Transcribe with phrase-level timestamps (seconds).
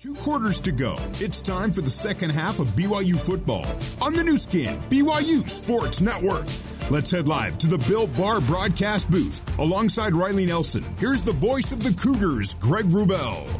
[0.00, 0.96] Two quarters to go.
[1.14, 3.66] It's time for the second half of BYU football
[4.00, 6.46] on the Nu Skin, BYU Sports Network.
[6.88, 10.84] Let's head live to the Built Bar broadcast booth alongside Riley Nelson.
[11.00, 13.52] Here's the voice of the Cougars, Greg Wrubell.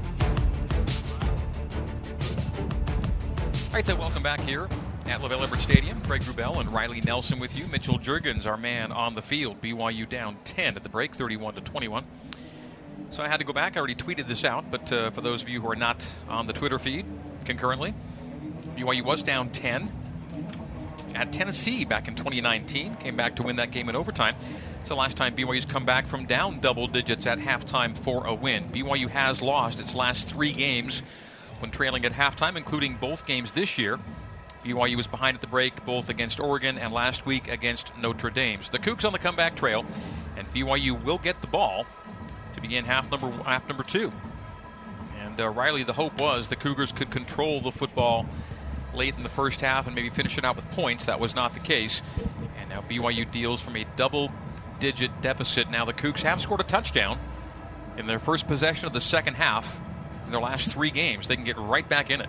[3.66, 4.68] All right, so welcome back here
[5.06, 6.00] at LaVell Edwards Stadium.
[6.06, 7.66] Greg Wrubell and Riley Nelson with you.
[7.66, 9.60] Mitchell Juergens, our man on the field.
[9.60, 12.04] BYU down 10 at the break, 31 to 21.
[13.10, 13.76] So I had to go back.
[13.76, 16.46] I already tweeted this out, but uh, for those of you who are not on
[16.46, 17.06] the Twitter feed
[17.44, 17.94] concurrently,
[18.76, 19.90] BYU was down 10
[21.14, 22.96] at Tennessee back in 2019.
[22.96, 24.36] Came back to win that game in overtime.
[24.80, 28.34] It's the last time BYU's come back from down double digits at halftime for a
[28.34, 28.68] win.
[28.68, 31.02] BYU has lost its last three games
[31.60, 33.98] when trailing at halftime, including both games this year.
[34.64, 38.62] BYU was behind at the break both against Oregon and last week against Notre Dame.
[38.62, 39.86] So the Cougs on the comeback trail,
[40.36, 41.86] and BYU will get the ball
[42.58, 44.12] to begin half number half number two.
[45.20, 48.26] And uh, Riley, the hope was the Cougars could control the football
[48.94, 51.04] late in the first half and maybe finish it out with points.
[51.04, 52.02] That was not the case.
[52.58, 55.70] And now BYU deals from a double-digit deficit.
[55.70, 57.18] Now the Cougs have scored a touchdown
[57.96, 59.78] in their first possession of the second half
[60.24, 61.28] in their last three games.
[61.28, 62.28] They can get right back in it.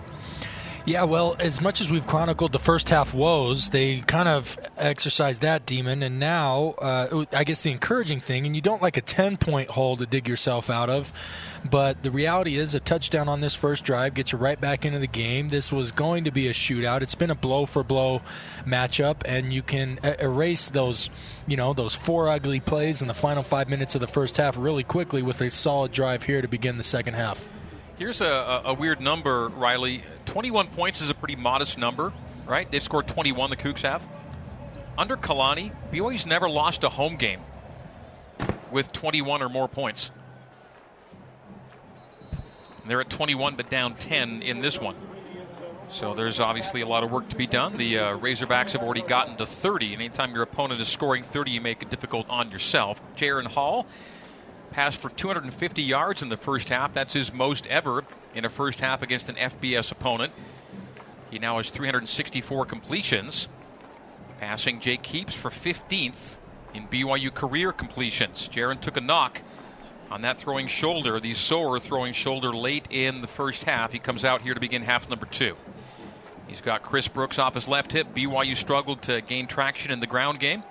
[0.86, 5.42] Yeah, well, as much as we've chronicled the first half woes, they kind of exercised
[5.42, 9.02] that demon, and now uh, I guess the encouraging thing, and you don't like a
[9.02, 11.12] ten point hole to dig yourself out of,
[11.70, 14.98] but the reality is a touchdown on this first drive gets you right back into
[14.98, 15.50] the game.
[15.50, 17.02] This was going to be a shootout.
[17.02, 18.22] It's been a blow for blow
[18.64, 21.10] matchup, and you can erase those,
[21.46, 24.56] you know, those four ugly plays in the final five minutes of the first half
[24.56, 27.50] really quickly with a solid drive here to begin the second half.
[28.00, 30.02] Here's a, a, weird number, Riley.
[30.24, 32.14] 21 points is a pretty modest number,
[32.46, 32.66] right?
[32.70, 34.00] They've scored 21, the Cougs have.
[34.96, 37.40] Under Kalani, BYU's never lost a home game
[38.72, 40.10] with 21 or more points.
[42.86, 44.96] They're at 21 but down 10 in this one.
[45.90, 47.76] So there's obviously a lot of work to be done.
[47.76, 49.92] The uh, Razorbacks have already gotten to 30.
[49.92, 52.98] And anytime your opponent is scoring 30, you make it difficult on yourself.
[53.16, 53.86] Jaren Hall
[54.70, 56.94] passed for 250 yards in the first half.
[56.94, 58.04] That's his most ever
[58.34, 60.32] in a first half against an FBS opponent.
[61.30, 63.48] He now has 364 completions.
[64.40, 66.38] Passing Jake Heaps for 15th
[66.74, 68.48] in BYU career completions.
[68.48, 69.42] Jaren took a knock
[70.10, 73.92] on that throwing shoulder, the sore throwing shoulder late in the first half.
[73.92, 75.56] He comes out here to begin half number two.
[76.48, 78.08] He's got Chris Brooks off his left hip.
[78.12, 80.64] BYU struggled to gain traction in the ground game.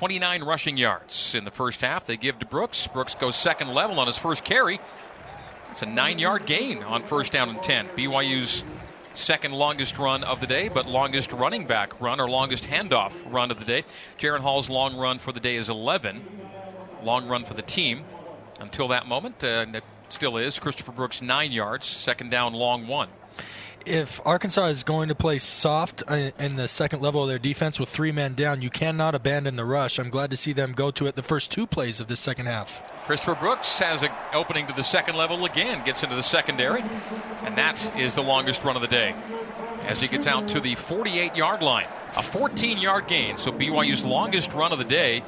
[0.00, 2.06] 29 rushing yards in the first half.
[2.06, 2.86] They give to Brooks.
[2.86, 4.80] Brooks goes second level on his first carry.
[5.70, 7.88] It's a nine yard gain on first down and 10.
[7.88, 8.64] BYU's
[9.12, 13.50] second longest run of the day, but longest running back run or longest handoff run
[13.50, 13.84] of the day.
[14.18, 16.22] Jaren Hall's long run for the day is 11.
[17.02, 18.04] Long run for the team
[18.58, 19.44] until that moment.
[19.44, 20.58] Uh, it still is.
[20.58, 21.86] Christopher Brooks, nine yards.
[21.86, 23.10] Second down, long one
[23.86, 27.80] if Arkansas is going to play soft uh, in the second level of their defense
[27.80, 29.98] with three men down, you cannot abandon the rush.
[29.98, 32.46] I'm glad to see them go to it the first two plays of the second
[32.46, 32.82] half.
[33.04, 36.82] Christopher Brooks has an opening to the second level again, gets into the secondary,
[37.42, 39.14] and that is the longest run of the day
[39.84, 41.88] as he gets out to the 48 yard line.
[42.16, 45.24] A 14 yard gain, so BYU's longest run of the day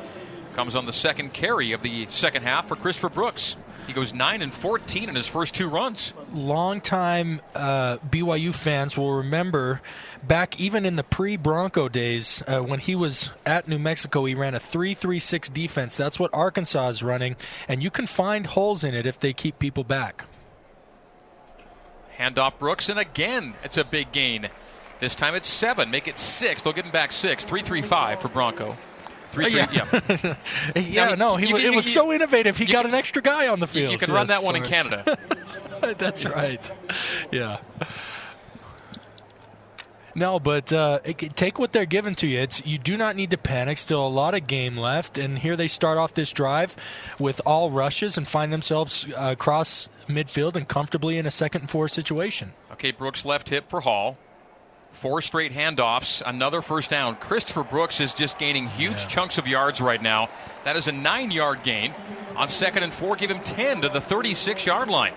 [0.54, 3.56] comes on the second carry of the second half for Christopher Brooks.
[3.86, 6.12] He goes 9 and 14 in his first two runs.
[6.32, 9.80] Longtime uh, BYU fans will remember
[10.22, 14.34] back even in the pre Bronco days uh, when he was at New Mexico, he
[14.34, 15.96] ran a 3 3 6 defense.
[15.96, 17.36] That's what Arkansas is running,
[17.68, 20.24] and you can find holes in it if they keep people back.
[22.18, 24.48] Handoff Brooks, and again, it's a big gain.
[25.00, 25.90] This time it's seven.
[25.90, 26.62] Make it six.
[26.62, 27.44] They'll get him back six.
[27.44, 28.76] Three, three, five for Bronco.
[29.32, 30.36] Three, three, yeah.
[30.76, 32.58] yeah, now, no, he, you, was, you, it was you, so innovative.
[32.58, 33.90] He got can, an extra guy on the field.
[33.90, 35.18] You can run that one in Canada.
[35.98, 36.70] That's right.
[37.30, 37.58] Yeah.
[40.14, 42.40] No, but uh, take what they're giving to you.
[42.40, 43.78] It's you do not need to panic.
[43.78, 46.76] Still a lot of game left, and here they start off this drive
[47.18, 51.70] with all rushes and find themselves uh, across midfield and comfortably in a second and
[51.70, 52.52] four situation.
[52.72, 54.18] Okay, Brooks left hip for Hall.
[54.92, 57.16] Four straight handoffs, another first down.
[57.16, 59.08] Christopher Brooks is just gaining huge yeah.
[59.08, 60.28] chunks of yards right now.
[60.64, 61.94] That is a nine yard gain.
[62.36, 65.14] On second and four, give him 10 to the 36 yard line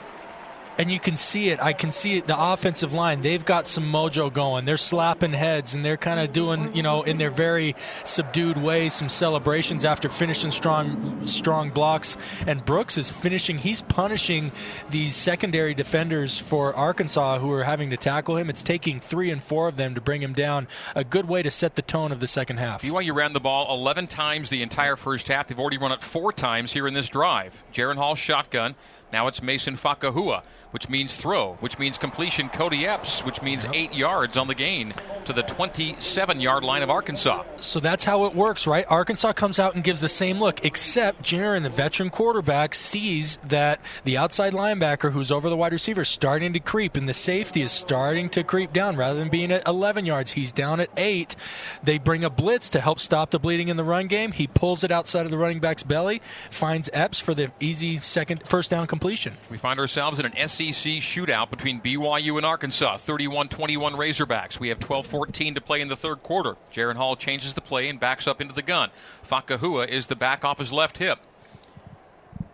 [0.77, 1.61] and you can see it.
[1.61, 2.27] I can see it.
[2.27, 4.65] The offensive line, they've got some mojo going.
[4.65, 8.89] They're slapping heads and they're kind of doing, you know, in their very subdued way,
[8.89, 12.17] some celebrations after finishing strong, strong blocks.
[12.45, 13.57] And Brooks is finishing.
[13.57, 14.51] He's punishing
[14.89, 18.49] these secondary defenders for Arkansas who are having to tackle him.
[18.49, 20.67] It's taking three and four of them to bring him down.
[20.95, 22.81] A good way to set the tone of the second half.
[22.81, 25.47] BYU ran the ball 11 times the entire first half.
[25.47, 27.63] They've already run it four times here in this drive.
[27.73, 28.75] Jaren Hall shotgun.
[29.13, 30.41] Now it's Mason Fakahua,
[30.71, 32.49] which means throw, which means completion.
[32.49, 33.73] Cody Epps, which means yep.
[33.73, 34.93] eight yards on the gain
[35.23, 37.43] to the 27 yard line of Arkansas.
[37.61, 38.85] So that's how it works, right?
[38.89, 43.79] Arkansas comes out and gives the same look, except Jaren, the veteran quarterback, sees that
[44.03, 47.61] the outside linebacker who's over the wide receiver is starting to creep, and the safety
[47.61, 48.97] is starting to creep down.
[48.97, 51.37] Rather than being at 11 yards, he's down at eight.
[51.83, 54.33] They bring a blitz to help stop the bleeding in the run game.
[54.33, 58.45] He pulls it outside of the running back's belly, finds Epps for the easy second
[58.45, 59.37] first down completion completion.
[59.51, 64.59] We find ourselves in an SEC shootout between BYU and Arkansas, 31 21 Razorbacks.
[64.59, 66.55] We have 12 14 to play in the third quarter.
[66.73, 68.89] Jaren Hall changes the play and backs up into the gun.
[69.29, 71.19] Fakahua is the back off his left hip.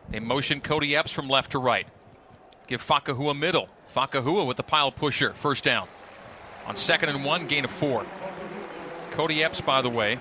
[0.09, 1.88] They motion Cody Epps from left to right.
[2.68, 3.69] Give Fakahua middle.
[3.95, 5.88] Fakahua with the pile pusher, first down.
[6.68, 8.06] On second and one, gain of four.
[9.12, 10.19] Cody Epps, by the way,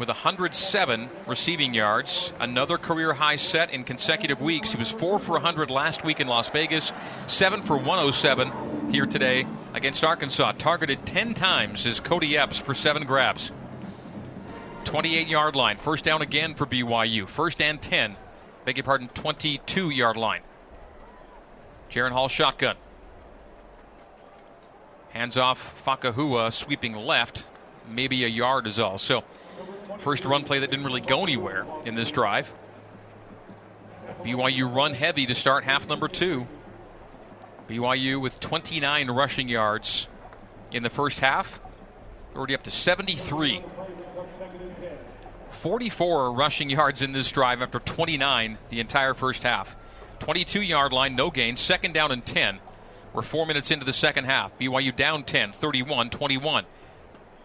[0.00, 4.72] with 107 receiving yards, another career high set in consecutive weeks.
[4.72, 6.94] He was 4 for 100 last week in Las Vegas,
[7.26, 10.52] 7 for 107 here today against Arkansas.
[10.52, 13.52] Targeted 10 times is Cody Epps for 7 grabs.
[14.84, 17.28] 28 yard line, first down again for BYU.
[17.28, 18.16] First and 10,
[18.64, 20.40] beg your pardon, 22 yard line.
[21.90, 22.76] Jaren Hall shotgun.
[25.10, 27.46] Hands off Fakahua, sweeping left.
[27.86, 28.96] Maybe a yard is all.
[28.96, 29.24] So
[30.00, 32.52] First run play that didn't really go anywhere in this drive.
[34.22, 36.46] BYU run heavy to start half number two.
[37.68, 40.08] BYU with 29 rushing yards
[40.72, 41.60] in the first half,
[42.34, 43.62] already up to 73.
[45.50, 49.76] 44 rushing yards in this drive after 29 the entire first half.
[50.20, 52.58] 22 yard line, no gain, second down and 10.
[53.12, 54.56] We're four minutes into the second half.
[54.58, 56.64] BYU down 10, 31 21.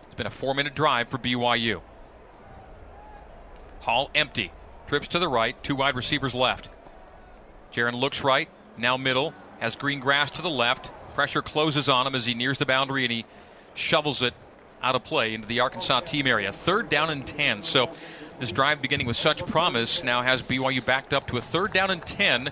[0.04, 1.82] It's been a four minute drive for BYU.
[3.86, 4.52] Hall empty.
[4.88, 6.70] Trips to the right, two wide receivers left.
[7.72, 10.90] Jaren looks right, now middle, has green grass to the left.
[11.14, 13.26] Pressure closes on him as he nears the boundary and he
[13.76, 14.34] shovels it
[14.82, 16.52] out of play into the Arkansas team area.
[16.52, 17.62] Third down and 10.
[17.62, 17.92] So
[18.40, 21.92] this drive beginning with such promise now has BYU backed up to a third down
[21.92, 22.52] and 10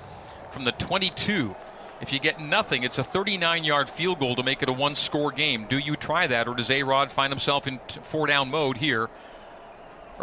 [0.52, 1.56] from the 22.
[2.00, 4.94] If you get nothing, it's a 39 yard field goal to make it a one
[4.94, 5.66] score game.
[5.68, 9.10] Do you try that, or does A Rod find himself in four down mode here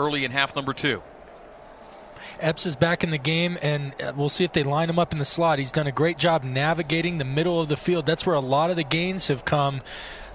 [0.01, 1.03] early in half number two.
[2.41, 5.13] Epps is back in the game, and uh, we'll see if they line him up
[5.13, 5.59] in the slot.
[5.59, 8.07] He's done a great job navigating the middle of the field.
[8.07, 9.83] That's where a lot of the gains have come.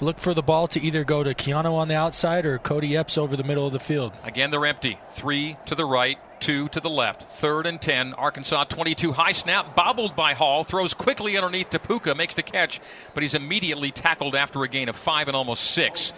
[0.01, 3.17] Look for the ball to either go to Keanu on the outside or Cody Epps
[3.17, 4.13] over the middle of the field.
[4.23, 4.99] Again, they're empty.
[5.09, 7.23] Three to the right, two to the left.
[7.23, 8.13] Third and 10.
[8.13, 9.13] Arkansas 22.
[9.13, 10.63] High snap, bobbled by Hall.
[10.63, 12.81] Throws quickly underneath to Puka, makes the catch,
[13.13, 16.13] but he's immediately tackled after a gain of five and almost six.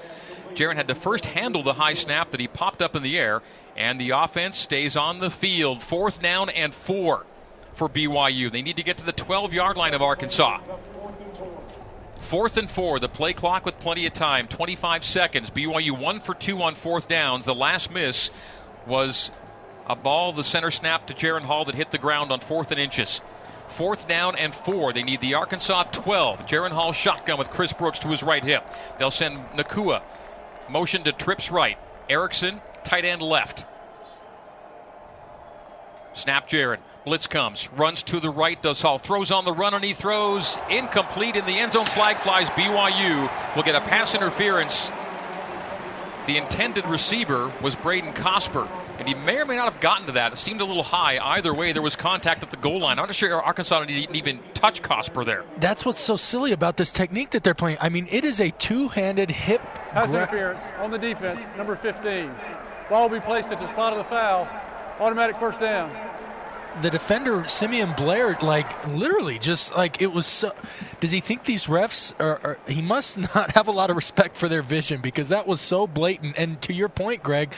[0.58, 3.44] Jaren had to first handle the high snap that he popped up in the air,
[3.76, 5.84] and the offense stays on the field.
[5.84, 7.28] Fourth down and four
[7.76, 8.52] for BYU.
[8.52, 10.60] They need to get to the 12 yard line of Arkansas.
[12.22, 15.52] Fourth and four, the play clock with plenty of time, 25 seconds.
[15.52, 17.46] BYU one for two on fourth downs.
[17.46, 18.32] The last miss
[18.88, 19.30] was
[19.86, 22.80] a ball, the center snap to Jaren Hall that hit the ground on fourth and
[22.80, 23.22] inches.
[23.70, 24.92] Fourth down and four.
[24.92, 26.48] They need the Arkansas 12.
[26.48, 28.68] Jaren Hall shotgun with Chris Brooks to his right hip.
[28.98, 30.02] They'll send Nacua
[30.70, 31.78] Motion to trips right.
[32.10, 33.66] Erickson, tight end left.
[36.14, 36.80] Snap Jaren.
[37.06, 37.72] Blitz comes.
[37.74, 38.62] Runs to the right.
[38.62, 38.98] Does Hall.
[38.98, 40.58] Throws on the run and he throws.
[40.70, 41.86] Incomplete in the end zone.
[41.86, 42.50] Flag flies.
[42.50, 44.92] BYU will get a pass interference.
[46.28, 48.68] The intended receiver was Braden Cosper
[49.00, 50.34] and he may or may not have gotten to that.
[50.34, 51.18] It seemed a little high.
[51.20, 53.00] Either way, there was contact at the goal line.
[53.00, 55.46] I'm not sure Arkansas didn't even touch Cosper there.
[55.60, 57.78] That's what's so silly about this technique that they're playing.
[57.80, 59.62] I mean, it is a two-handed hip.
[59.92, 62.30] Pass gra- interference on the defense, number 15.
[62.90, 64.50] Ball will be placed at the spot of the foul.
[65.00, 65.90] Automatic first down
[66.82, 70.26] the defender Simeon Blair, like literally, just like it was.
[70.26, 70.54] So,
[71.00, 74.38] does he think these refs are, are, He must not have a lot of respect
[74.38, 76.38] for their vision because that was so blatant.
[76.38, 77.54] And to your point, Greg,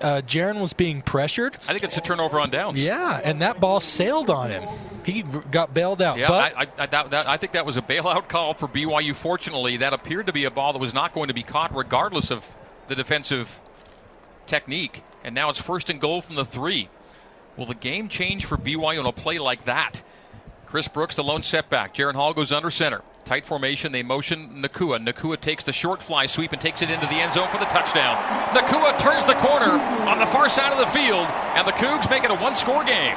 [0.00, 1.56] uh, Jaren was being pressured.
[1.68, 2.82] I think it's a turnover on downs.
[2.82, 4.68] Yeah, and that ball sailed on him.
[5.04, 6.18] He got bailed out.
[6.18, 9.14] Yeah, but, I, I, that, that, I think that was a bailout call for BYU.
[9.14, 12.30] Fortunately, that appeared to be a ball that was not going to be caught, regardless
[12.30, 12.44] of
[12.88, 13.60] the defensive
[14.46, 15.02] technique.
[15.24, 16.88] And now it's first and goal from the three.
[17.56, 20.02] Will the game change for BYU on a play like that?
[20.66, 21.94] Chris Brooks, the lone setback.
[21.94, 23.02] Jaren Hall goes under center.
[23.24, 23.92] Tight formation.
[23.92, 25.04] They motion Nacua.
[25.04, 27.64] Nacua takes the short fly sweep and takes it into the end zone for the
[27.66, 28.16] touchdown.
[28.54, 32.24] Nacua turns the corner on the far side of the field, and the Cougs make
[32.24, 33.16] it a one score game.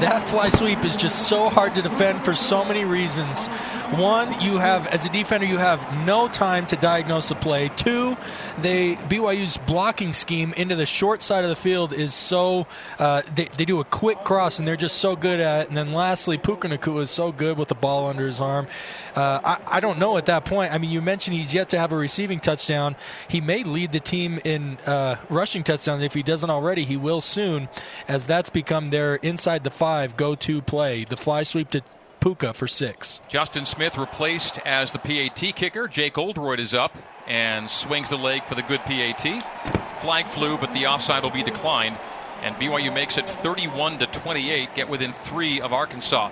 [0.00, 3.48] That fly sweep is just so hard to defend for so many reasons.
[3.96, 7.68] One, you have as a defender, you have no time to diagnose a play.
[7.70, 8.16] Two,
[8.62, 12.68] they BYU's blocking scheme into the short side of the field is so
[13.00, 15.68] uh, they, they do a quick cross and they're just so good at it.
[15.68, 18.68] And then lastly, Puka Nacua is so good with the ball under his arm.
[19.16, 20.72] Uh, I, I don't know at that point.
[20.72, 22.94] I mean, you mentioned he's yet to have a receiving touchdown.
[23.26, 26.02] He may lead the team in uh, rushing touchdowns.
[26.02, 27.68] If he doesn't already, he will soon,
[28.06, 31.04] as that's become their inside the five go to play.
[31.04, 31.82] The fly sweep to
[32.20, 33.20] Puka for six.
[33.28, 35.88] Justin Smith replaced as the PAT kicker.
[35.88, 40.00] Jake Oldroyd is up and swings the leg for the good PAT.
[40.00, 41.98] Flag flew, but the offside will be declined.
[42.42, 46.30] And BYU makes it 31 to 28, get within three of Arkansas.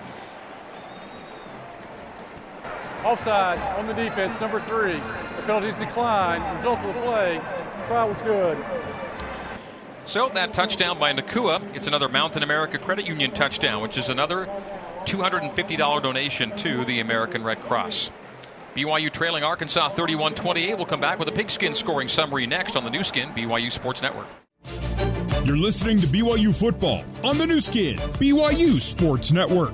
[3.03, 4.93] Offside on the defense, number three.
[4.93, 6.43] The penalties declined.
[6.57, 7.41] Result of the play,
[7.85, 8.57] Trial was good.
[10.07, 14.45] So that touchdown by Nacua, it's another Mountain America Credit Union touchdown, which is another
[15.03, 18.09] $250 donation to the American Red Cross.
[18.73, 20.77] BYU trailing Arkansas 31 28.
[20.77, 24.01] We'll come back with a pigskin scoring summary next on the Nu Skin, BYU Sports
[24.01, 24.27] Network.
[25.43, 29.73] You're listening to BYU football on the Nu Skin, BYU Sports Network.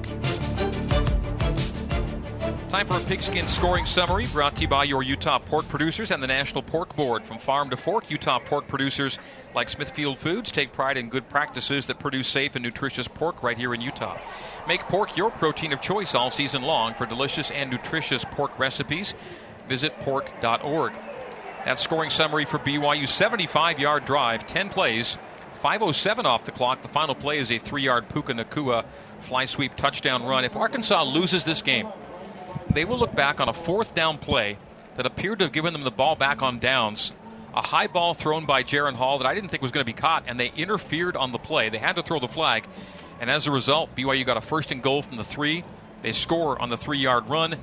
[2.74, 6.24] Time for a pigskin scoring summary brought to you by your Utah pork producers and
[6.24, 7.24] the National Pork Board.
[7.24, 9.20] From farm to fork, Utah pork producers
[9.54, 13.60] like Smithfield Foods take pride in good practices that produce safe and nutritious pork right
[13.60, 14.18] here in Utah.
[14.68, 19.14] Make pork your protein of choice all season long for delicious and nutritious pork recipes.
[19.70, 20.94] Visit pork.org.
[21.66, 25.20] That scoring summary for BYU 75 yard drive, 10 plays,
[25.64, 26.82] 5.07 off the clock.
[26.82, 28.84] The final play is a three yard Puka Nacua
[29.20, 30.44] fly sweep touchdown run.
[30.44, 31.88] If Arkansas loses this game,
[32.74, 34.58] they will look back on a fourth down play
[34.96, 37.14] that appeared to have given them the ball back on downs.
[37.54, 39.94] A high ball thrown by Jaren Hall that I didn't think was going to be
[39.94, 41.70] caught, and they interfered on the play.
[41.70, 42.66] They had to throw the flag,
[43.20, 45.64] and as a result, BYU got a first and goal from the three.
[46.02, 47.58] They score on the three yard run,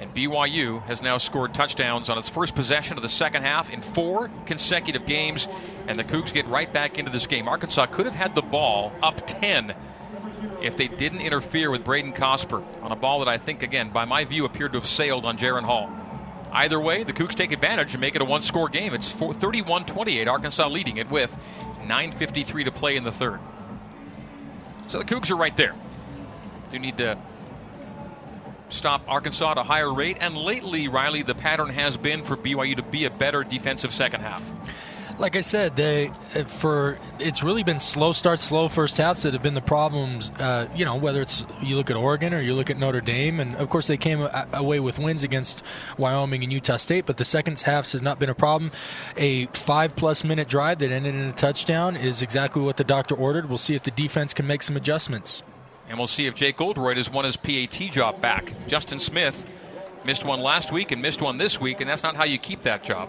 [0.00, 3.80] and BYU has now scored touchdowns on its first possession of the second half in
[3.80, 5.48] four consecutive games,
[5.86, 7.48] and the Cougs get right back into this game.
[7.48, 9.74] Arkansas could have had the ball up 10
[10.66, 14.04] if they didn't interfere with Braden Cosper on a ball that I think, again, by
[14.04, 15.90] my view, appeared to have sailed on Jaren Hall.
[16.52, 18.94] Either way, the Cougs take advantage and make it a one score game.
[18.94, 21.36] It's 31 28, Arkansas leading it with
[21.82, 23.40] 9.53 to play in the third.
[24.88, 25.74] So the Cougs are right there.
[26.72, 27.18] You need to
[28.68, 32.76] stop Arkansas at a higher rate, and lately, Riley, the pattern has been for BYU
[32.76, 34.42] to be a better defensive second half
[35.18, 39.32] like I said, they uh, for it's really been slow start, slow first halves that
[39.32, 40.30] have been the problems.
[40.38, 43.40] Uh, you know, whether it's you look at Oregon or you look at Notre Dame,
[43.40, 45.62] and of course they came away with wins against
[45.98, 48.70] Wyoming and Utah State, but the second halves has not been a problem.
[49.16, 53.14] A five plus minute drive that ended in a touchdown is exactly what the doctor
[53.14, 53.48] ordered.
[53.48, 55.42] We'll see if the defense can make some adjustments.
[55.88, 58.52] And we'll see if Jake Oldroyd has won his PAT job back.
[58.66, 59.46] Justin Smith
[60.04, 62.62] missed one last week and missed one this week, and that's not how you keep
[62.62, 63.08] that job.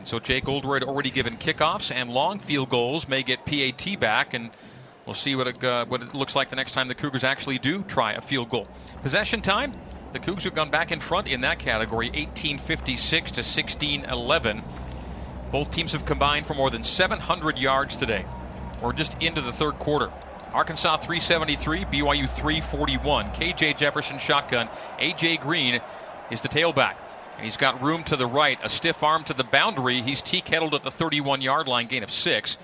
[0.00, 4.32] And so Jake Oldroyd already given kickoffs and long field goals may get PAT back,
[4.32, 4.48] and
[5.04, 7.58] we'll see what it, uh, what it looks like the next time the Cougars actually
[7.58, 8.66] do try a field goal.
[9.02, 9.74] Possession time,
[10.14, 14.62] the Cougars have gone back in front in that category, 1856 to 1611.
[15.52, 18.24] Both teams have combined for more than 700 yards today.
[18.80, 20.10] We're just into the third quarter.
[20.54, 23.32] Arkansas 373, BYU 341.
[23.32, 24.70] KJ Jefferson shotgun.
[24.98, 25.82] AJ Green
[26.30, 26.94] is the tailback.
[27.40, 30.02] And he's got room to the right, a stiff arm to the boundary.
[30.02, 32.58] He's tea kettled at the 31 yard line, gain of six,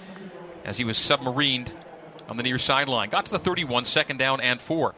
[0.66, 1.73] as he was submarined
[2.28, 3.09] on the near sideline.
[3.09, 4.95] Got to the 31, second down and four.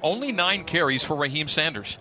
[0.00, 1.98] Only nine carries for Raheem Sanders.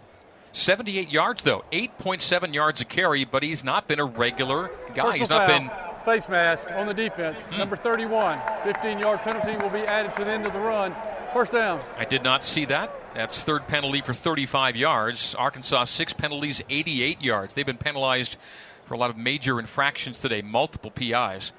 [0.52, 1.66] 78 yards, though.
[1.72, 4.94] 8.7 yards a carry, but he's not been a regular guy.
[4.94, 5.60] Personal he's not foul.
[5.60, 5.89] been.
[6.06, 7.40] Face mask on the defense.
[7.42, 7.58] Hmm.
[7.58, 8.40] Number 31.
[8.64, 10.96] 15 yard penalty will be added to the end of the run.
[11.34, 11.82] First down.
[11.98, 12.92] I did not see that.
[13.14, 15.36] That's third penalty for 35 yards.
[15.36, 17.54] Arkansas, six penalties, 88 yards.
[17.54, 18.38] They've been penalized
[18.86, 21.52] for a lot of major infractions today, multiple PIs.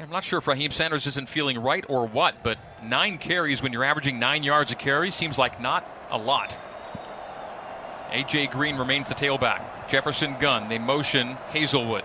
[0.00, 3.72] I'm not sure if Raheem Sanders isn't feeling right or what, but nine carries when
[3.72, 6.58] you're averaging nine yards a carry seems like not a lot.
[8.10, 8.48] A.J.
[8.48, 9.62] Green remains the tailback.
[9.88, 12.04] Jefferson Gunn, they motion Haselwood.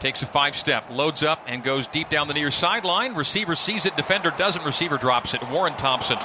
[0.00, 3.14] Takes a five step, loads up, and goes deep down the near sideline.
[3.14, 4.64] Receiver sees it, defender doesn't.
[4.64, 5.48] Receiver drops it.
[5.48, 6.18] Warren Thompson.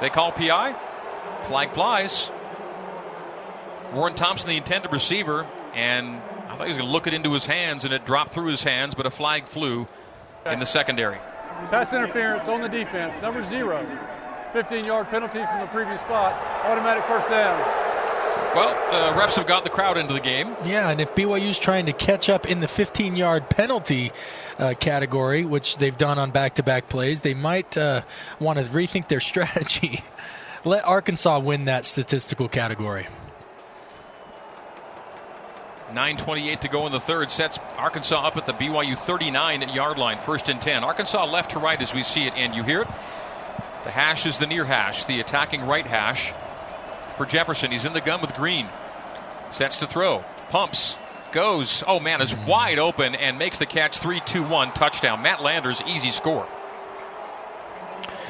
[0.00, 0.78] They call PI.
[1.44, 2.30] Flag flies.
[3.92, 7.32] Warren Thompson, the intended receiver, and I thought he was going to look it into
[7.32, 9.88] his hands, and it dropped through his hands, but a flag flew
[10.46, 11.18] in the secondary.
[11.70, 13.20] Pass interference on the defense.
[13.20, 13.86] Number zero.
[14.52, 16.34] 15 yard penalty from the previous spot.
[16.64, 17.79] Automatic first down.
[18.54, 20.56] Well, the refs have got the crowd into the game.
[20.64, 24.10] Yeah, and if BYU's trying to catch up in the 15 yard penalty
[24.58, 28.02] uh, category, which they've done on back to back plays, they might uh,
[28.40, 30.02] want to rethink their strategy.
[30.64, 33.06] let Arkansas win that statistical category.
[35.92, 37.30] 9.28 to go in the third.
[37.30, 40.82] Sets Arkansas up at the BYU 39 yard line, first and 10.
[40.82, 42.88] Arkansas left to right as we see it, and you hear it.
[43.84, 46.32] The hash is the near hash, the attacking right hash
[47.16, 47.70] for Jefferson.
[47.70, 48.68] He's in the gun with Green.
[49.50, 50.24] Sets to throw.
[50.50, 50.96] Pumps.
[51.32, 51.84] Goes.
[51.86, 52.46] Oh, man, is mm-hmm.
[52.46, 55.22] wide open and makes the catch 3 2 1 touchdown.
[55.22, 56.48] Matt Landers, easy score.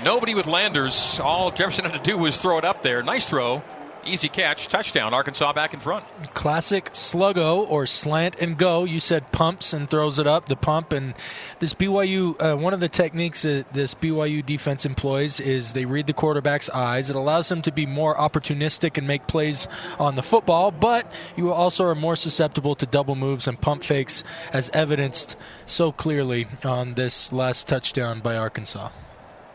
[0.02, 1.20] Nobody with Landers.
[1.20, 3.02] All Jefferson had to do was throw it up there.
[3.02, 3.62] Nice throw.
[4.10, 5.14] Easy catch, touchdown.
[5.14, 6.04] Arkansas back in front.
[6.34, 8.82] Classic sluggo or slant and go.
[8.82, 10.48] You said pumps and throws it up.
[10.48, 11.14] The pump and
[11.60, 12.34] this BYU.
[12.40, 16.68] Uh, one of the techniques that this BYU defense employs is they read the quarterback's
[16.70, 17.08] eyes.
[17.08, 19.68] It allows them to be more opportunistic and make plays
[20.00, 24.24] on the football, but you also are more susceptible to double moves and pump fakes,
[24.52, 25.36] as evidenced
[25.66, 28.90] so clearly on this last touchdown by Arkansas.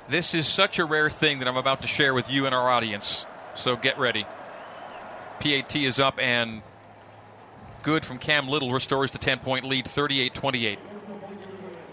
[0.07, 2.69] This is such a rare thing that I'm about to share with you and our
[2.69, 3.25] audience.
[3.55, 4.25] So get ready.
[5.39, 6.61] PAT is up and
[7.83, 10.79] good from Cam Little restores the 10 point lead 38 28.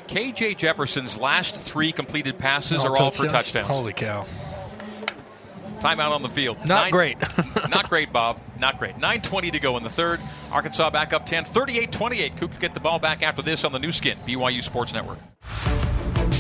[0.09, 3.69] KJ Jefferson's last three completed passes all are all for touchdowns.
[3.69, 4.27] Holy cow.
[5.81, 6.59] Timeout on the field.
[6.59, 7.19] Not Nine, great.
[7.71, 8.39] not great, Bob.
[8.59, 8.97] Not great.
[8.99, 10.21] 9.20 to go in the third.
[10.53, 12.37] Arkansas back up 10, 38 28.
[12.37, 15.19] Cougs get the ball back after this on the Nu Skin, BYU Sports Network.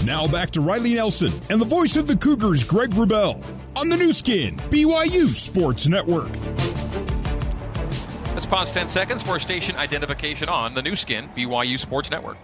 [0.04, 3.40] Now back to Riley Nelson and the voice of the Cougars, Greg Wrubell,
[3.76, 6.30] on the Nu Skin, BYU Sports Network.
[8.34, 12.36] Let's pause 10 seconds for station identification on the Nu Skin, BYU Sports Network.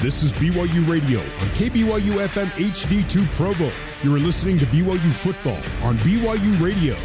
[0.00, 3.70] This is BYU Radio on KBYU FM HD2 Provo.
[4.02, 6.96] You are listening to BYU Football on BYU Radio.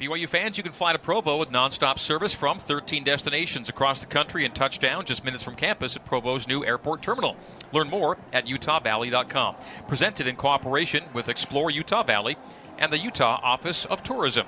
[0.00, 4.06] BYU fans, you can fly to Provo with nonstop service from 13 destinations across the
[4.06, 7.36] country and touchdown just minutes from campus at Provo's new airport terminal.
[7.72, 9.56] Learn more at utahvalley.com.
[9.88, 12.36] Presented in cooperation with Explore Utah Valley
[12.78, 14.46] and the Utah Office of Tourism.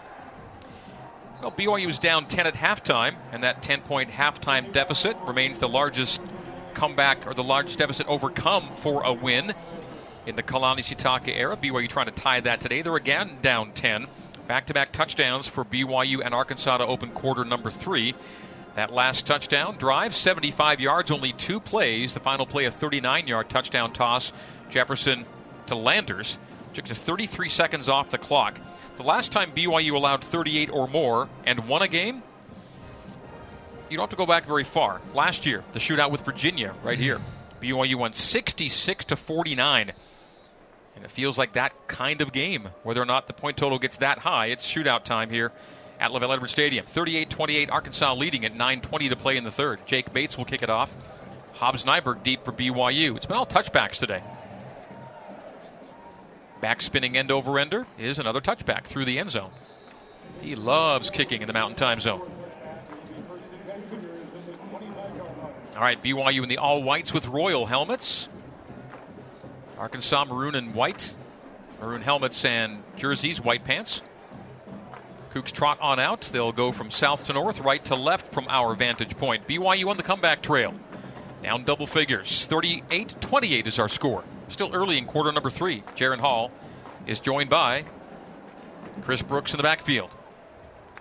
[1.42, 5.68] Well, BYU is down 10 at halftime, and that 10 point halftime deficit remains the
[5.68, 6.20] largest
[6.74, 9.52] comeback or the largest deficit overcome for a win
[10.26, 11.56] in the Kalani Sitake era.
[11.56, 12.82] BYU trying to tie that today.
[12.82, 14.06] They're again down 10.
[14.50, 18.16] Back to back touchdowns for BYU and Arkansas to open quarter number three.
[18.74, 22.14] That last touchdown drive, 75 yards, only two plays.
[22.14, 24.32] The final play, a 39 yard touchdown toss.
[24.68, 25.24] Jefferson
[25.66, 26.36] to Landers.
[26.74, 28.58] Took just 33 seconds off the clock.
[28.96, 32.20] The last time BYU allowed 38 or more and won a game,
[33.88, 35.00] you don't have to go back very far.
[35.14, 37.20] Last year, the shootout with Virginia, right here.
[37.62, 39.92] BYU won 66 to 49.
[40.96, 42.68] And it feels like that kind of game.
[42.82, 45.52] Whether or not the point total gets that high, it's shootout time here
[45.98, 46.86] at LaVell Edwards Stadium.
[46.86, 49.80] 38 28, Arkansas leading at 9.20 to play in the third.
[49.86, 50.94] Jake Bates will kick it off.
[51.54, 53.16] Hobbs Nyberg deep for BYU.
[53.16, 54.22] It's been all touchbacks today.
[56.60, 59.50] Back spinning end over ender is another touchback through the end zone.
[60.40, 62.30] He loves kicking in the Mountain Time Zone.
[65.74, 68.28] All right, BYU in the all whites with royal helmets.
[69.80, 71.16] Arkansas maroon and white.
[71.80, 74.02] Maroon helmets and jerseys, white pants.
[75.32, 76.20] Cougs trot on out.
[76.20, 79.48] They'll go from south to north, right to left from our vantage point.
[79.48, 80.74] BYU on the comeback trail.
[81.42, 82.44] Down double figures.
[82.44, 84.22] 38 28 is our score.
[84.48, 85.82] Still early in quarter number three.
[85.96, 86.50] Jaren Hall
[87.06, 87.86] is joined by
[89.00, 90.10] Chris Brooks in the backfield.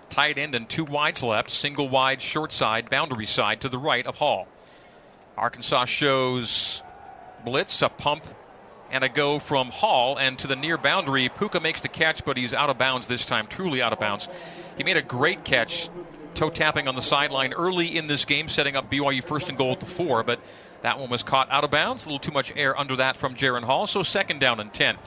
[0.10, 1.50] Tight end and two wides left.
[1.50, 4.48] Single wide, short side, boundary side to the right of Hall.
[5.38, 6.82] Arkansas shows
[7.44, 8.26] blitz, a pump
[8.92, 11.30] and a go from Hall and to the near boundary.
[11.30, 14.28] Puka makes the catch, but he's out of bounds this time, truly out of bounds.
[14.78, 15.90] He made a great catch,
[16.34, 19.74] toe tapping on the sideline early in this game, setting up BYU first and goal
[19.74, 20.40] at the four, but
[20.82, 22.06] that one was caught out of bounds.
[22.06, 24.98] A little too much air under that from Jaren Hall, so second down and 10.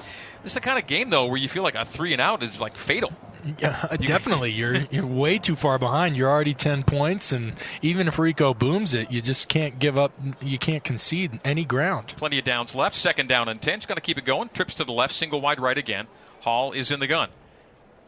[0.42, 2.42] This is the kind of game, though, where you feel like a three and out
[2.42, 3.12] is like fatal.
[3.58, 4.50] Yeah, definitely.
[4.52, 6.16] You're you're way too far behind.
[6.16, 10.12] You're already ten points, and even if Rico booms it, you just can't give up.
[10.40, 12.14] You can't concede any ground.
[12.16, 12.94] Plenty of downs left.
[12.96, 13.78] Second down and ten.
[13.78, 14.50] He's going to keep it going.
[14.50, 16.06] Trips to the left, single wide right again.
[16.40, 17.30] Hall is in the gun.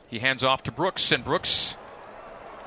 [0.08, 1.76] He hands off to Brooks, and Brooks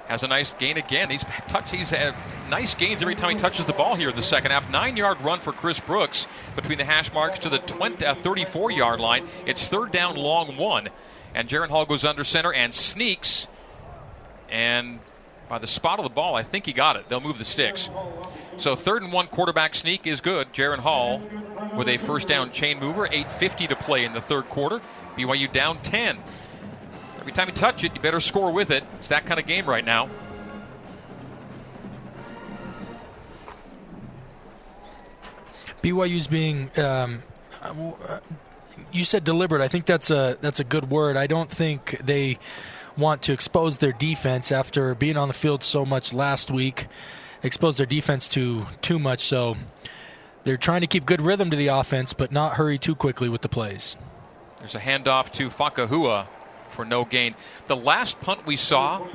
[0.07, 1.09] has a nice gain again.
[1.09, 1.71] He's touch.
[1.71, 2.15] He's had
[2.49, 4.69] nice gains every time he touches the ball here in the second half.
[4.69, 9.27] Nine-yard run for Chris Brooks between the hash marks to the 20, uh, 34-yard line.
[9.45, 10.89] It's third down, long one.
[11.33, 13.47] And Jaren Hall goes under center and sneaks.
[14.49, 14.99] And
[15.49, 17.09] by the spot of the ball, I think he got it.
[17.09, 17.89] They'll move the sticks.
[18.57, 20.51] So third and one quarterback sneak is good.
[20.51, 21.21] Jaren Hall
[21.75, 23.07] with a first down chain mover.
[23.07, 24.81] 8.50 to play in the third quarter.
[25.15, 26.17] BYU down 10.
[27.19, 28.83] Every time you touch it, you better score with it.
[28.99, 30.09] It's that kind of game right now.
[35.83, 37.21] BYU's being um,
[38.91, 39.61] you said deliberate.
[39.61, 41.17] I think that's a that's a good word.
[41.17, 42.39] I don't think they
[42.97, 46.87] want to expose their defense after being on the field so much last week.
[47.43, 49.55] Expose their defense to too much, so
[50.43, 53.41] they're trying to keep good rhythm to the offense, but not hurry too quickly with
[53.41, 53.95] the plays.
[54.57, 56.27] There's a handoff to Fakahua
[56.77, 57.35] for no gain.
[57.65, 59.05] The last punt we saw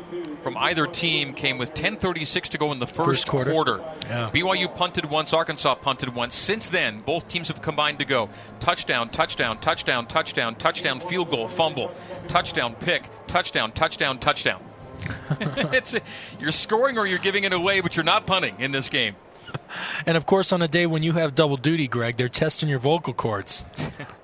[0.42, 3.52] from either team came with 10:36 to go in the first, First quarter.
[3.52, 3.80] quarter.
[4.06, 4.30] Yeah.
[4.34, 6.34] BYU punted once, Arkansas punted once.
[6.34, 8.28] Since then, both teams have combined to go
[8.60, 11.92] touchdown, touchdown, touchdown, touchdown, touchdown, field goal, fumble,
[12.28, 14.60] touchdown, pick, touchdown, touchdown, touchdown.
[15.40, 15.94] it's
[16.40, 19.14] you're scoring or you're giving it away, but you're not punting in this game.
[20.06, 22.78] And of course, on a day when you have double duty, Greg, they're testing your
[22.78, 23.64] vocal cords.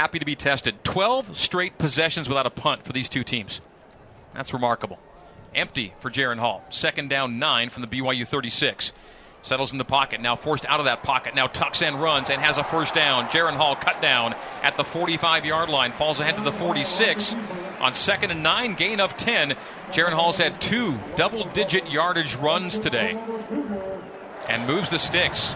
[0.00, 0.82] happy to be tested.
[0.82, 3.60] 12 straight possessions without a punt for these two teams.
[4.34, 4.98] That's remarkable.
[5.54, 6.64] Empty for Jaren Hall.
[6.70, 8.94] Second down, nine from the BYU 36.
[9.42, 12.40] Settles in the pocket, now forced out of that pocket, now tucks and runs and
[12.40, 13.26] has a first down.
[13.26, 17.36] Jaren Hall cut down at the 45 yard line, falls ahead to the 46.
[17.80, 19.54] On second and nine, gain of 10.
[19.90, 23.22] Jaren Hall's had two double digit yardage runs today
[24.48, 25.54] and moves the sticks.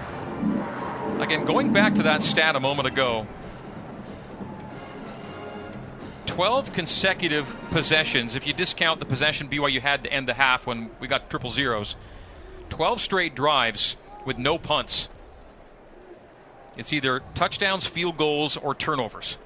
[1.18, 3.26] Again, going back to that stat a moment ago,
[6.34, 8.34] 12 consecutive possessions.
[8.34, 11.48] If you discount the possession BYU had to end the half when we got triple
[11.48, 11.94] zeros,
[12.70, 15.08] 12 straight drives with no punts.
[16.76, 19.38] It's either touchdowns, field goals, or turnovers.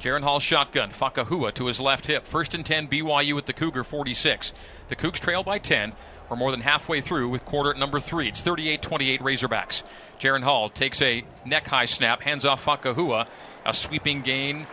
[0.00, 0.90] Jaren Hall shotgun.
[0.90, 2.26] Fakahua to his left hip.
[2.26, 4.52] First and 10, BYU at the Cougar 46.
[4.88, 5.92] The Cougs trail by 10.
[6.28, 8.26] We're more than halfway through with quarter number three.
[8.26, 9.84] It's 38 28 Razorbacks.
[10.18, 13.28] Jaren Hall takes a neck high snap, hands off Fakahua.
[13.64, 14.66] A sweeping gain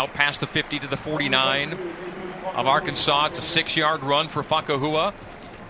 [0.00, 1.74] out past the 50 to the 49
[2.54, 3.26] of Arkansas.
[3.26, 5.12] It's a six yard run for Fakahua.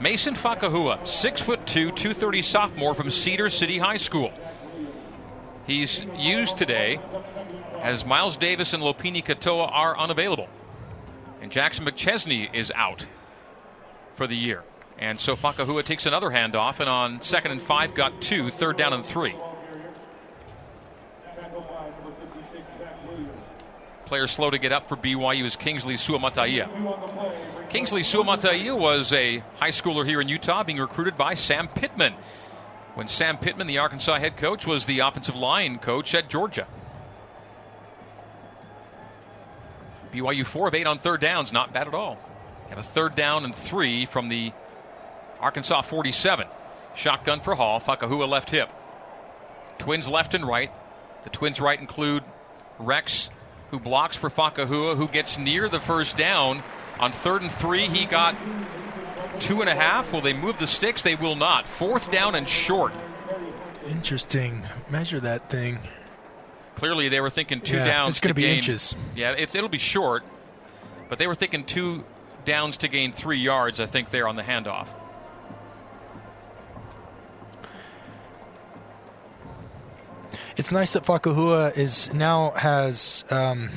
[0.01, 4.33] Mason Fakahua, six foot two, 230 sophomore from Cedar City High School.
[5.67, 7.01] He's used today
[7.81, 10.49] as Miles Davis and Lopini Katoa are unavailable.
[11.43, 13.07] And Jackson McChesney is out
[14.15, 14.63] for the year.
[14.97, 18.93] And so Fakahua takes another handoff, and on second and five, got two, third down
[18.93, 19.35] and three.
[24.07, 26.69] Player slow to get up for BYU is Kingsley Suamataia.
[27.69, 32.15] Kingsley Suamataia was a high schooler here in Utah being recruited by Sam Pittman.
[32.95, 36.67] When Sam Pittman, the Arkansas head coach, was the offensive line coach at Georgia.
[40.13, 42.19] BYU 4 of 8 on third downs, not bad at all.
[42.71, 44.53] Have a third down and three from the
[45.41, 46.47] Arkansas 47.
[46.95, 48.69] Shotgun for Hall, Fakahua left hip.
[49.79, 50.73] Twins left and right.
[51.23, 52.25] The Twins right include
[52.79, 53.31] Rex,
[53.71, 56.63] who blocks for Fakahua, who gets near the first down.
[56.99, 58.35] On third and three, he got
[59.39, 60.13] two and a half.
[60.13, 61.03] Will they move the sticks?
[61.03, 61.67] They will not.
[61.69, 62.93] Fourth down and short.
[63.89, 64.63] Interesting.
[64.91, 65.79] Measure that thing.
[66.75, 68.11] Clearly, they were thinking two Yeah, downs.
[68.11, 68.95] it's gonna to be gain- inches.
[69.15, 70.23] Yeah, it's, it'll be short,
[71.09, 72.05] but they were thinking two
[72.45, 73.81] downs to gain three yards.
[73.81, 74.87] I think there on the handoff.
[80.61, 83.71] It's nice that Fakahua is now has um,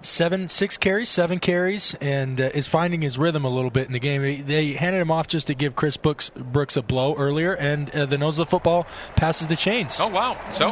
[0.00, 3.92] seven, six carries, seven carries, and uh, is finding his rhythm a little bit in
[3.92, 4.46] the game.
[4.46, 8.06] They handed him off just to give Chris Brooks, Brooks a blow earlier, and uh,
[8.06, 10.00] the nose of the football passes the chains.
[10.00, 10.40] Oh wow!
[10.48, 10.70] So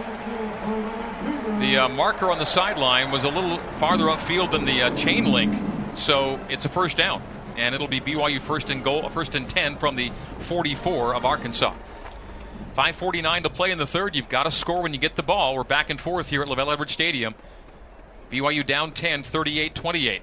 [1.61, 5.31] the uh, marker on the sideline was a little farther upfield than the uh, chain
[5.31, 5.55] link,
[5.95, 7.23] so it's a first down,
[7.59, 11.75] and it'll be BYU first and goal, first and ten from the 44 of Arkansas.
[12.77, 14.15] 5:49 to play in the third.
[14.15, 15.57] You've got to score when you get the ball.
[15.57, 17.35] We're back and forth here at LaVell Edwards Stadium.
[18.31, 20.21] BYU down 10, 38-28.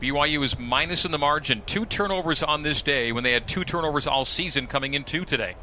[0.00, 1.62] BYU is minus in the margin.
[1.66, 5.24] Two turnovers on this day when they had two turnovers all season coming in two
[5.24, 5.54] today.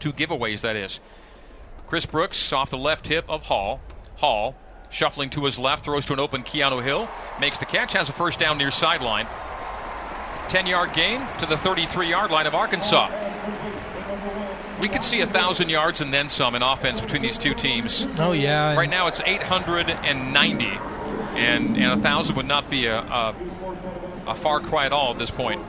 [0.00, 0.98] Two giveaways, that is.
[1.86, 3.80] Chris Brooks off the left hip of Hall.
[4.16, 4.56] Hall
[4.90, 7.08] shuffling to his left, throws to an open Keanu Hill,
[7.40, 9.28] makes the catch, has a first down near sideline.
[10.48, 13.08] 10 yard gain to the 33 yard line of Arkansas.
[14.82, 18.06] We could see a thousand yards and then some in offense between these two teams.
[18.18, 23.34] Oh yeah, Right now it's 890, and and a thousand would not be a, a
[24.26, 25.62] a far cry at all at this point.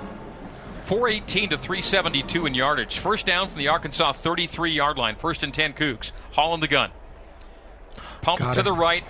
[0.84, 2.98] 418 to 372 in yardage.
[3.00, 5.16] First down from the Arkansas 33 yard line.
[5.16, 6.12] First and 10 Cougs.
[6.32, 6.92] Hauling the gun.
[8.22, 8.66] Pump Got to him.
[8.66, 9.04] the right.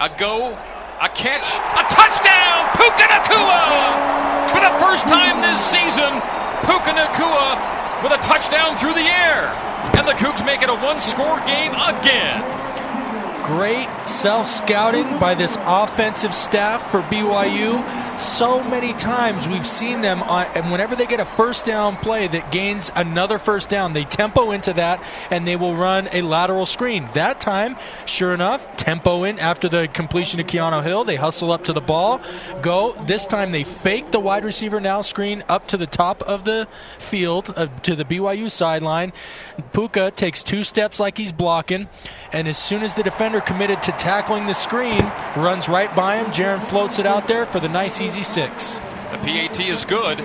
[0.00, 0.52] A go.
[0.52, 1.46] A catch.
[1.56, 2.68] A touchdown.
[2.76, 4.50] Puka Nacua.
[4.50, 6.12] For the first time this season,
[6.64, 9.48] Puka Nacua with a touchdown through the air.
[9.96, 12.65] And the Cougs make it a one score game again.
[13.46, 18.18] Great self scouting by this offensive staff for BYU.
[18.18, 22.26] So many times we've seen them, on, and whenever they get a first down play
[22.26, 26.66] that gains another first down, they tempo into that and they will run a lateral
[26.66, 27.08] screen.
[27.14, 31.04] That time, sure enough, tempo in after the completion of Keanu Hill.
[31.04, 32.20] They hustle up to the ball,
[32.62, 32.96] go.
[33.06, 36.66] This time they fake the wide receiver now screen up to the top of the
[36.98, 39.12] field, uh, to the BYU sideline.
[39.72, 41.88] Puka takes two steps like he's blocking,
[42.32, 45.00] and as soon as the defender committed to tackling the screen,
[45.36, 46.26] runs right by him.
[46.26, 48.74] Jaren floats it out there for the nice, easy six.
[49.12, 50.20] The PAT is good.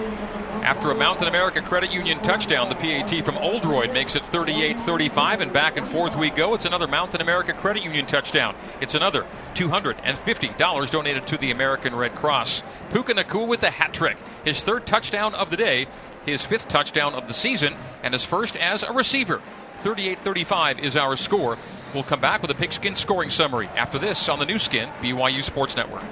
[0.64, 5.42] After a Mountain America Credit Union touchdown, the PAT from Oldroyd makes it 38 35,
[5.42, 6.54] and back and forth we go.
[6.54, 8.56] It's another Mountain America Credit Union touchdown.
[8.80, 12.62] It's another $250 donated to the American Red Cross.
[12.92, 14.18] Puka Nacua with the hat trick.
[14.46, 15.88] His third touchdown of the day,
[16.28, 19.42] his fifth touchdown of the season, and his first as a receiver.
[19.82, 21.58] 38 35 is our score.
[21.94, 25.44] We'll come back with a pigskin scoring summary after this on the Nu Skin, BYU
[25.44, 26.04] Sports Network.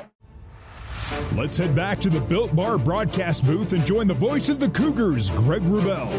[1.35, 4.69] Let's head back to the Built Bar broadcast booth and join the voice of the
[4.69, 6.09] Cougars, Greg Wrubell.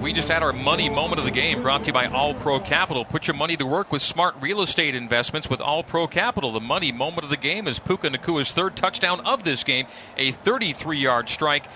[0.00, 2.60] We just had our money moment of the game brought to you by All Pro
[2.60, 3.04] Capital.
[3.04, 6.52] Put your money to work with smart real estate investments with All Pro Capital.
[6.52, 9.86] The money moment of the game is Puka Nacua's third touchdown of this game,
[10.16, 11.66] a 33 yard strike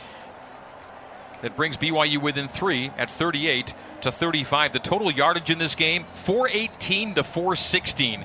[1.43, 4.73] that brings BYU within three at 38 to 35.
[4.73, 8.25] The total yardage in this game 418 to 416.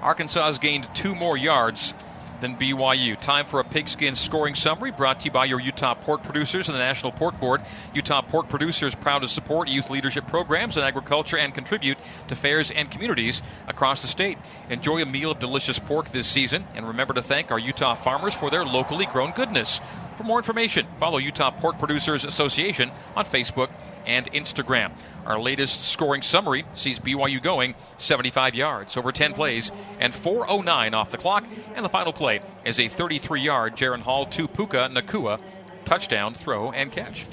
[0.00, 1.94] Arkansas has gained two more yards
[2.40, 3.18] than BYU.
[3.20, 6.74] Time for a pigskin scoring summary brought to you by your Utah pork producers and
[6.74, 7.62] the National Pork Board.
[7.94, 12.70] Utah pork producers proud to support youth leadership programs in agriculture and contribute to fairs
[12.70, 14.38] and communities across the state.
[14.68, 18.34] Enjoy a meal of delicious pork this season and remember to thank our Utah farmers
[18.34, 19.80] for their locally grown goodness.
[20.20, 23.70] For more information, follow Utah Pork Producers Association on Facebook
[24.04, 24.92] and Instagram.
[25.24, 31.08] Our latest scoring summary sees BYU going 75 yards over 10 plays and 4.09 off
[31.08, 31.46] the clock.
[31.74, 35.40] And the final play is a 33 yard Jaren Hall to Puka Nacua
[35.86, 37.24] touchdown throw and catch.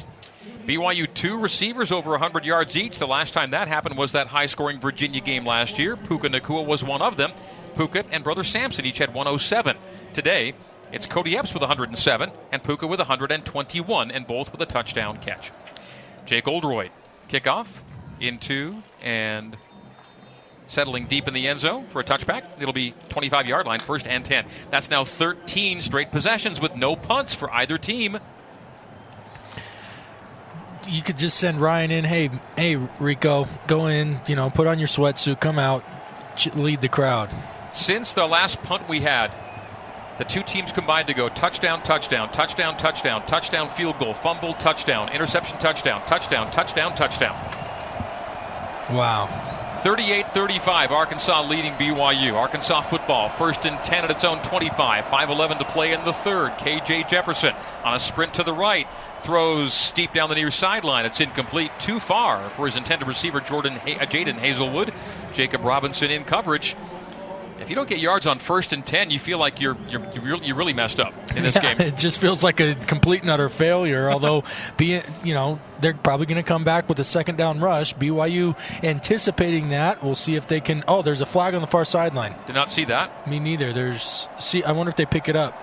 [0.65, 2.99] BYU two receivers over 100 yards each.
[2.99, 5.97] The last time that happened was that high scoring Virginia game last year.
[5.97, 7.33] Puka Nacua was one of them.
[7.75, 9.75] Puka and brother Samson each had 107.
[10.13, 10.53] Today,
[10.91, 15.51] it's Cody Epps with 107 and Puka with 121, and both with a touchdown catch.
[16.25, 16.91] Jake Oldroyd,
[17.29, 17.67] kickoff
[18.19, 19.57] into and
[20.67, 22.43] settling deep in the end zone for a touchback.
[22.59, 24.45] It'll be 25 yard line, first and 10.
[24.69, 28.19] That's now 13 straight possessions with no punts for either team.
[30.87, 32.05] You could just send Ryan in.
[32.05, 34.21] Hey, hey, Rico, go in.
[34.27, 35.83] You know, put on your sweatsuit, come out,
[36.55, 37.33] lead the crowd.
[37.73, 39.31] Since the last punt we had,
[40.17, 45.09] the two teams combined to go touchdown, touchdown, touchdown, touchdown, touchdown, field goal, fumble, touchdown,
[45.09, 47.35] interception, touchdown, touchdown, touchdown, touchdown.
[48.91, 49.47] Wow.
[49.83, 52.33] 38 35, Arkansas leading BYU.
[52.33, 55.05] Arkansas football, first and 10 at its own 25.
[55.05, 56.51] 5 11 to play in the third.
[56.53, 57.53] KJ Jefferson
[57.83, 58.87] on a sprint to the right.
[59.19, 61.05] Throws steep down the near sideline.
[61.05, 64.93] It's incomplete, too far for his intended receiver, Jordan ha- Jadon Haselwood.
[65.31, 66.75] Jacob Robinson in coverage.
[67.59, 70.55] If you don't get yards on first and ten, you feel like you're you're you're
[70.55, 71.87] really messed up in this yeah, game.
[71.87, 74.09] It just feels like a complete and utter failure.
[74.11, 74.43] Although,
[74.77, 77.95] being you know they're probably going to come back with a second down rush.
[77.95, 80.03] BYU anticipating that.
[80.03, 80.83] We'll see if they can.
[80.87, 82.35] Oh, there's a flag on the far sideline.
[82.45, 83.27] Did not see that.
[83.27, 83.73] Me neither.
[83.73, 84.63] There's see.
[84.63, 85.53] I wonder if they pick it up.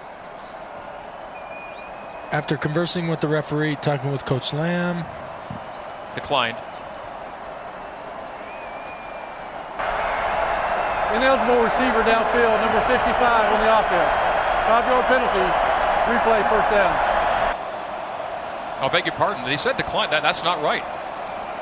[2.33, 5.05] After conversing with the referee, talking with Coach Lamb,
[6.17, 6.57] declined.
[11.14, 14.14] Ineligible receiver downfield, number 55 on the offense.
[14.66, 15.46] Five yard penalty,
[16.11, 16.90] replay first down.
[18.81, 19.44] I beg your pardon.
[19.44, 20.11] They said decline.
[20.11, 20.83] That, that's not right.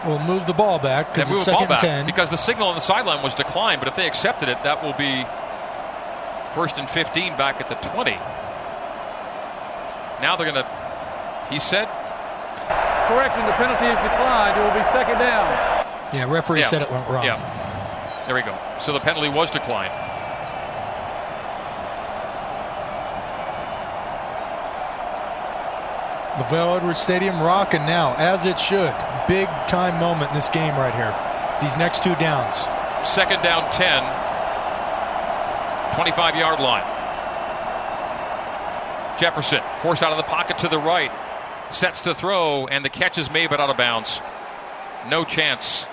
[0.06, 2.06] We'll move the ball back because it's second back 10.
[2.06, 4.94] Because the signal on the sideline was declined, but if they accepted it, that will
[4.94, 5.24] be
[6.54, 8.12] first and 15 back at the 20.
[10.20, 10.68] Now they're going to,
[11.50, 11.86] he said.
[13.06, 14.58] Correction, the penalty is declined.
[14.58, 15.46] It will be second down.
[16.12, 16.66] Yeah, referee yeah.
[16.66, 17.24] said it went wrong.
[17.24, 17.61] Yeah.
[18.26, 18.56] There we go.
[18.78, 19.92] So the penalty was declined.
[26.34, 28.94] LaVell Edwards Stadium rocking now, as it should.
[29.28, 31.14] Big time moment in this game right here.
[31.60, 32.56] These next two downs.
[33.06, 34.02] Second down 10,
[35.94, 36.84] 25 yard line.
[39.18, 41.12] Jefferson forced out of the pocket to the right,
[41.70, 44.20] sets to throw, and the catch is made but out of bounds.
[45.08, 45.86] No chance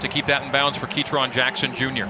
[0.00, 2.06] to keep that in bounds for Ketron Jackson Jr.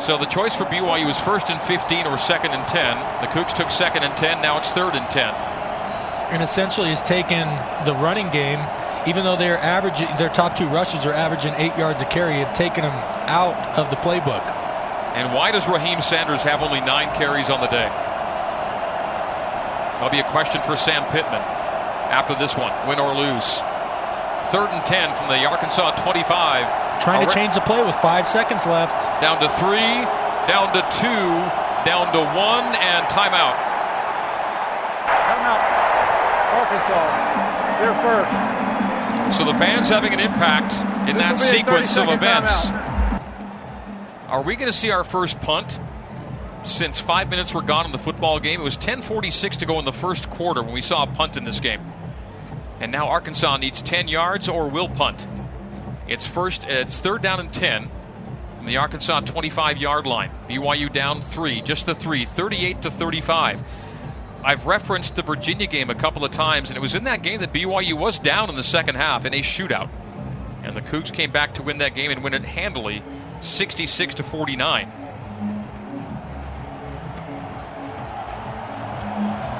[0.00, 3.22] So the choice for BYU is first and 15 or second and 10.
[3.22, 4.42] The Cougs took second and 10.
[4.42, 5.34] Now it's third and 10.
[6.32, 7.48] And essentially has taken
[7.86, 8.60] the running game
[9.06, 12.54] even though they're averaging, their top two rushers are averaging eight yards a carry, have
[12.54, 14.42] taken them out of the playbook.
[15.14, 17.88] And why does Raheem Sanders have only nine carries on the day?
[19.92, 21.53] That'll be a question for Sam Pittman
[22.10, 23.58] after this one, win or lose.
[24.52, 27.02] Third and 10 from the Arkansas 25.
[27.02, 29.00] Trying to change the play with five seconds left.
[29.20, 30.04] Down to three,
[30.46, 31.28] down to two,
[31.88, 33.56] down to one, and timeout.
[35.08, 35.62] Timeout.
[36.60, 37.80] Arkansas.
[37.80, 39.38] They're first.
[39.38, 40.74] So the fans having an impact
[41.08, 42.66] in that This will be a sequence of events.
[42.68, 43.20] timeout.
[44.28, 45.78] Are we going to see our first punt
[46.64, 48.60] since five minutes were gone in the football game?
[48.60, 51.44] It was 10:46 to go in the first quarter when we saw a punt in
[51.44, 51.80] this game,
[52.84, 55.26] and now Arkansas needs 10 yards or will punt.
[56.06, 56.64] It's first.
[56.64, 57.90] It's third down and 10
[58.58, 60.30] from the Arkansas 25-yard line.
[60.50, 63.62] BYU down three, just the three, 38 to 35.
[64.44, 67.40] I've referenced the Virginia game a couple of times, and it was in that game
[67.40, 69.88] that BYU was down in the second half in a shootout.
[70.62, 73.02] And the Cougs came back to win that game and win it handily,
[73.40, 74.92] 66 to 49.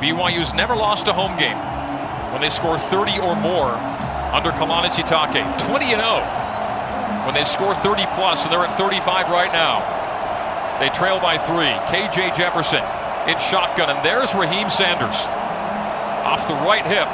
[0.03, 1.84] BYU's never lost a home game
[2.35, 3.71] when they score 30 or more
[4.35, 5.39] under Kalani Sitake.
[5.63, 6.19] 20 and 0
[7.25, 9.79] when they score 30 plus, and they're at 35 right now.
[10.81, 11.71] They trail by three.
[11.87, 12.83] KJ Jefferson
[13.31, 15.15] in shotgun, and there's Raheem Sanders
[16.27, 17.07] off the right hip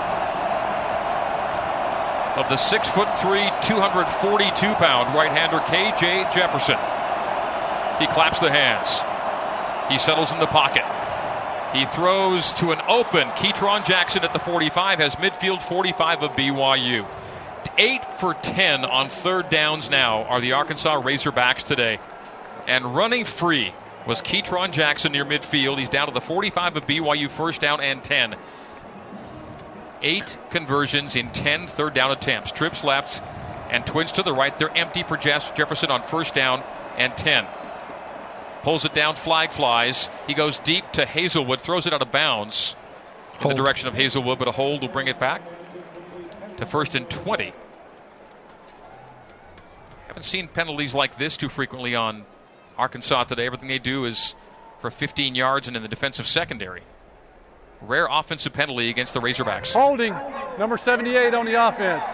[2.40, 6.78] of the six foot three, 242 pound right hander KJ Jefferson.
[8.00, 9.04] He claps the hands.
[9.92, 10.84] He settles in the pocket.
[11.72, 13.28] He throws to an open.
[13.30, 17.06] Ketron Jackson at the 45 has midfield 45 of BYU.
[17.78, 22.00] Eight for 10 on third downs now are the Arkansas Razorbacks today.
[22.66, 23.72] And running free
[24.06, 25.78] was Ketron Jackson near midfield.
[25.78, 28.34] He's down to the 45 of BYU, first down and 10.
[30.02, 32.50] Eight conversions in 10 third down attempts.
[32.50, 33.22] Trips left
[33.70, 34.58] and twins to the right.
[34.58, 36.64] They're empty for Jeff Jefferson on first down
[36.96, 37.46] and 10.
[38.62, 40.10] Pulls it down, flag flies.
[40.26, 42.76] He goes deep to Haselwood, throws it out of bounds
[43.34, 43.52] in Hold.
[43.52, 45.42] the direction of Haselwood, but a hold will bring it back
[46.58, 47.54] to first and 20.
[50.08, 52.24] Haven't seen penalties like this too frequently on
[52.76, 53.46] Arkansas today.
[53.46, 54.34] Everything they do is
[54.80, 56.82] for 15 yards and in the defensive secondary.
[57.80, 59.72] Rare offensive penalty against the Razorbacks.
[59.72, 60.12] Holding
[60.58, 62.04] number 78 on the offense.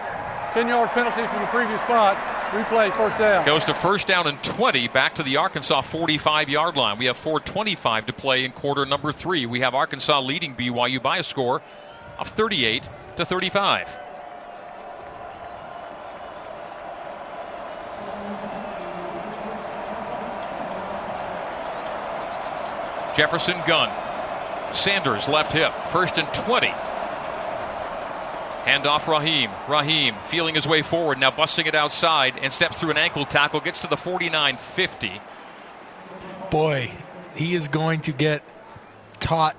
[0.53, 2.15] 10 yard penalty from the previous spot.
[2.47, 3.45] Replay first down.
[3.45, 6.97] Goes to first down and 20 back to the Arkansas 45 yard line.
[6.97, 9.45] We have 4.25 to play in quarter number three.
[9.45, 11.61] We have Arkansas leading BYU by a score
[12.17, 13.87] of 38 to 35.
[23.15, 23.91] Jefferson gun.
[24.73, 25.73] Sanders left hip.
[25.91, 26.71] First and 20.
[28.67, 29.49] Hand off Raheem.
[29.69, 33.61] Raheem feeling his way forward, now busting it outside and steps through an ankle tackle,
[33.61, 35.21] gets to the 49 50.
[36.51, 36.91] Boy,
[37.33, 38.43] he is going to get
[39.21, 39.55] taught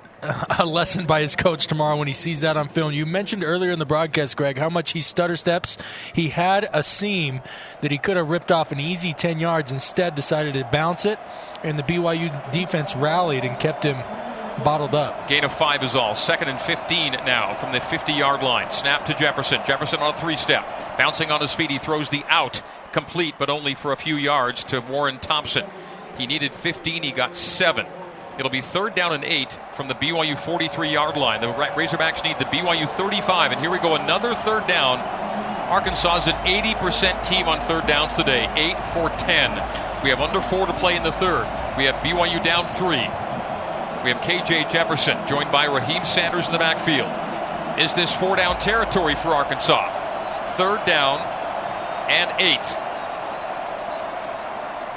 [0.59, 2.92] a lesson by his coach tomorrow when he sees that on film.
[2.92, 5.79] You mentioned earlier in the broadcast, Greg, how much he stutter steps.
[6.12, 7.40] He had a seam
[7.81, 11.18] that he could have ripped off an easy 10 yards, instead, decided to bounce it,
[11.64, 13.97] and the BYU defense rallied and kept him
[14.64, 15.29] bottled up.
[15.29, 16.14] Gain of five is all.
[16.14, 18.71] Second and 15 now from the 50 yard line.
[18.71, 19.61] Snap to Jefferson.
[19.66, 20.66] Jefferson on a three step.
[20.97, 21.71] Bouncing on his feet.
[21.71, 22.62] He throws the out.
[22.92, 25.64] Complete, but only for a few yards to Warren Thompson.
[26.16, 27.03] He needed 15.
[27.03, 27.87] He got seven.
[28.38, 31.40] It'll be third down and eight from the BYU 43 yard line.
[31.40, 33.53] The Razorbacks need the BYU 35.
[33.53, 33.97] And here we go.
[33.97, 34.99] Another third down.
[35.68, 38.49] Arkansas is an 80% team on third downs today.
[38.55, 39.51] 8 for 10.
[40.03, 41.44] We have under four to play in the third.
[41.77, 43.07] We have BYU down three.
[44.04, 47.11] We have KJ Jefferson joined by Raheem Sanders in the backfield.
[47.80, 50.54] Is this four down territory for Arkansas?
[50.56, 51.18] Third down
[52.08, 52.64] and eight.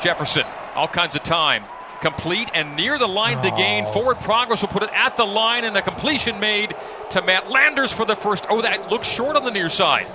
[0.04, 1.64] Jefferson, all kinds of time.
[2.02, 3.86] Complete and near the line to gain.
[3.88, 3.92] Oh.
[3.92, 6.76] Forward progress will put it at the line, and the completion made
[7.12, 8.46] to Matt Landers for the first.
[8.50, 10.08] Oh, that looks short on the near side.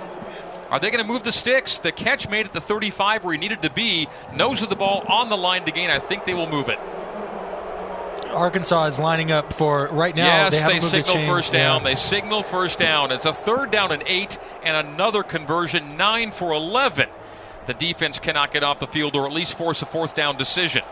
[0.69, 1.77] Are they going to move the sticks?
[1.77, 4.07] The catch made at the 35 where he needed to be.
[4.33, 5.89] Nose of the ball on the line to gain.
[5.89, 6.79] I think they will move it.
[8.37, 10.25] Arkansas is lining up for right now.
[10.25, 11.81] yes, they, they, haven't moved the signal first down.
[11.81, 11.89] Yeah.
[11.89, 13.11] They signal first down.
[13.11, 17.09] It's a third down and eight, and another conversion, nine for 11.
[17.65, 20.83] The defense cannot get off the field or at least force a fourth down decision.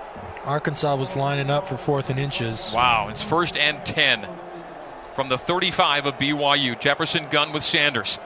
[0.44, 2.74] Arkansas was lining up for fourth and inches.
[2.76, 4.28] Wow, it's first and 10
[5.16, 6.80] from the 35 of BYU.
[6.80, 8.20] Jefferson gun with Sanders.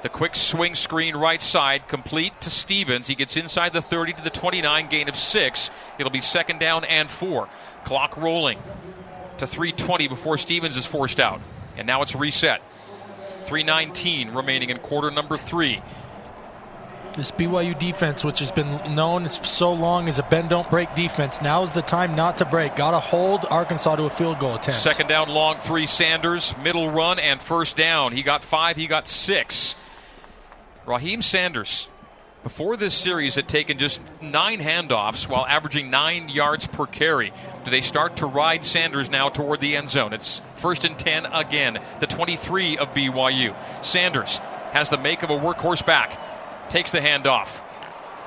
[0.00, 3.08] The quick swing screen right side complete to Stephens.
[3.08, 5.70] He gets inside the 30 to the 29, gain of six.
[5.98, 7.48] It'll be second down and four.
[7.84, 8.58] Clock rolling
[9.38, 11.40] to 320 before Stephens is forced out.
[11.76, 12.60] And now it's reset.
[13.42, 15.82] 319 remaining in quarter number three.
[17.14, 21.42] This BYU defense, which has been known so long as a bend don't break defense,
[21.42, 22.76] now is the time not to break.
[22.76, 24.80] Got to hold Arkansas to a field goal attempt.
[24.80, 28.12] Second down, long three, Sanders, middle run, and first down.
[28.12, 29.74] He got five, he got six.
[30.88, 31.90] Raheem Sanders,
[32.42, 37.30] before this series, had taken just nine handoffs while averaging nine yards per carry.
[37.66, 40.14] Do they start to ride Sanders now toward the end zone?
[40.14, 43.54] It's first and 10 again, the 23 of BYU.
[43.84, 44.38] Sanders
[44.72, 46.18] has the make of a workhorse back
[46.70, 47.48] takes the handoff.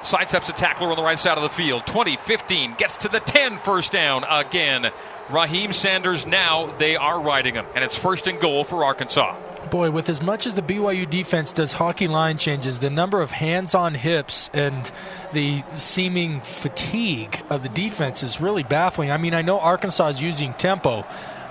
[0.02, 1.88] Sidesteps a tackler on the right side of the field.
[1.88, 4.92] 20 15 gets to the 10 first down again.
[5.32, 9.36] Raheem Sanders now they are riding him, and it's first and goal for Arkansas.
[9.72, 13.32] Boy, with as much as the BYU defense does hockey line changes, the number of
[13.32, 14.92] hands on hips and
[15.32, 19.12] the seeming fatigue of the defense is really baffling.
[19.12, 21.06] I mean, I know Arkansas is using tempo,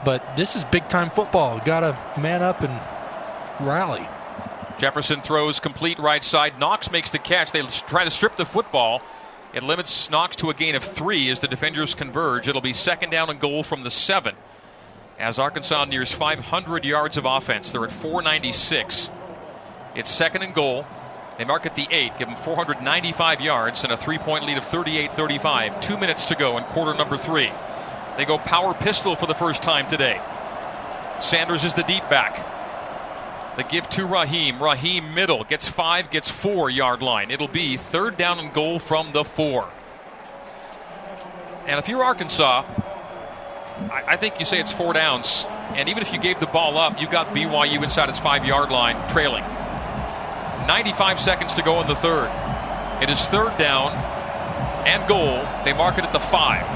[0.05, 1.61] but this is big time football.
[1.65, 4.07] Got to man up and rally.
[4.79, 6.59] Jefferson throws complete right side.
[6.59, 7.53] Knox makes the catch.
[7.53, 9.01] They try to strip the football.
[9.55, 12.49] It limits Knox to a gain of three as the defenders converge.
[12.49, 14.37] It'll be second down and goal from the seven.
[15.21, 19.11] As Arkansas nears 500 yards of offense, they're at 496.
[19.95, 20.87] It's second and goal.
[21.37, 24.65] They mark at the eight, give them 495 yards and a three point lead of
[24.65, 25.81] 38 35.
[25.83, 27.53] Two minutes to go in quarter number three.
[28.17, 30.19] They go power pistol for the first time today.
[31.21, 32.47] Sanders is the deep back.
[33.59, 34.63] The give to Raheem.
[34.63, 37.31] Raheem middle gets five, gets four yard line.
[37.31, 39.69] It'll be third down and goal from the four.
[41.67, 42.65] And if you're Arkansas,
[43.91, 45.47] I, I think you say it's four downs.
[45.75, 48.71] And even if you gave the ball up, you've got BYU inside its five yard
[48.71, 49.45] line trailing.
[50.67, 52.29] 95 seconds to go in the third.
[53.03, 53.93] It is third down
[54.87, 55.47] and goal.
[55.65, 56.67] They mark it at the five.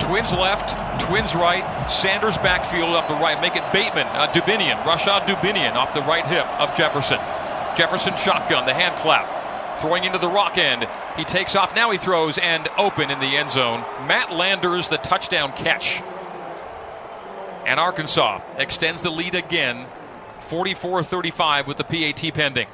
[0.00, 0.70] Twins left,
[1.00, 1.90] Twins right.
[1.90, 3.40] Sanders backfield off the right.
[3.40, 7.18] Make it Bateman, uh, Dubinion, Rashod Dubinion off the right hip of Jefferson.
[7.76, 9.35] Jefferson shotgun, the hand clap.
[9.78, 10.88] Throwing into the rock end.
[11.16, 11.74] He takes off.
[11.74, 13.80] Now he throws and open in the end zone.
[14.06, 16.02] Matt Landers, the touchdown catch.
[17.66, 19.86] And Arkansas extends the lead again,
[20.48, 22.68] 44 35 with the PAT pending.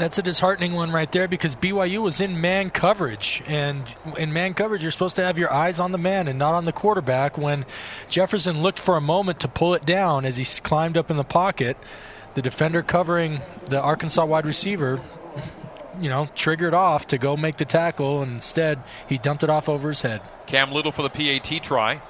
[0.00, 3.42] That's a disheartening one right there because BYU was in man coverage.
[3.46, 6.54] And in man coverage, you're supposed to have your eyes on the man and not
[6.54, 7.36] on the quarterback.
[7.36, 7.66] When
[8.08, 11.24] Jefferson looked for a moment to pull it down as he climbed up in the
[11.24, 11.76] pocket,
[12.32, 15.02] the defender covering the Arkansas wide receiver,
[16.00, 18.22] you know, triggered off to go make the tackle.
[18.22, 20.22] And instead, he dumped it off over his head.
[20.46, 22.02] Cam Little for the PAT try.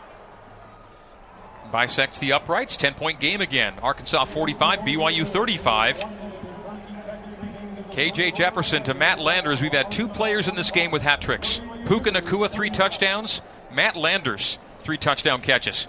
[1.70, 2.76] Bisects the uprights.
[2.76, 3.74] 10 point game again.
[3.82, 6.04] Arkansas 45, BYU 35.
[7.90, 9.60] KJ Jefferson to Matt Landers.
[9.60, 11.60] We've had two players in this game with hat tricks.
[11.86, 13.42] Puka Nacua, three touchdowns.
[13.72, 15.88] Matt Landers, three touchdown catches.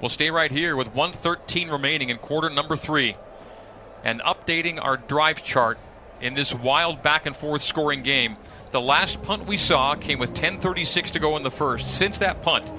[0.00, 3.16] We'll stay right here with 113 remaining in quarter number three.
[4.04, 5.78] And updating our drive chart
[6.20, 8.36] in this wild back and forth scoring game.
[8.70, 11.90] The last punt we saw came with 10.36 to go in the first.
[11.90, 12.72] Since that punt,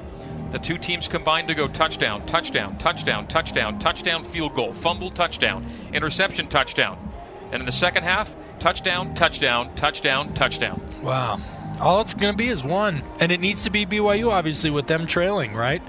[0.52, 5.66] the two teams combined to go touchdown, touchdown, touchdown, touchdown, touchdown, field goal, fumble, touchdown,
[5.94, 6.98] interception, touchdown.
[7.52, 10.82] And in the second half, touchdown, touchdown, touchdown, touchdown.
[11.02, 11.40] Wow.
[11.80, 13.04] All it's going to be is one.
[13.20, 15.82] And it needs to be BYU, obviously, with them trailing, right?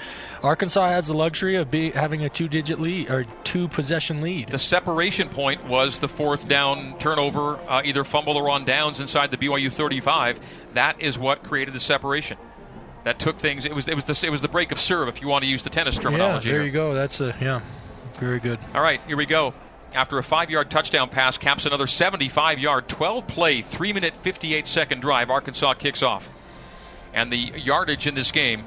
[0.43, 4.49] Arkansas has the luxury of be, having a two digit lead or two possession lead.
[4.49, 9.31] The separation point was the fourth down turnover, uh, either fumble or on downs inside
[9.31, 10.41] the BYU 35.
[10.75, 12.39] That is what created the separation.
[13.05, 13.65] That took things.
[13.65, 15.51] It was it was the it was the break of serve, if you want to
[15.51, 16.49] use the tennis terminology.
[16.49, 16.67] Yeah, there here.
[16.67, 16.93] you go.
[16.93, 17.63] That's a yeah,
[18.19, 18.59] very good.
[18.75, 19.55] All right, here we go
[19.95, 24.67] after a five yard touchdown pass, caps another 75 yard, 12 play, 3 minute, 58
[24.67, 25.31] second drive.
[25.31, 26.29] Arkansas kicks off.
[27.13, 28.65] And the yardage in this game